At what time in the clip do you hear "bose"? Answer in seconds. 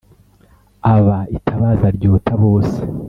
2.43-2.79